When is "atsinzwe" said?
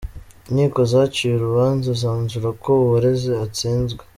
3.45-4.01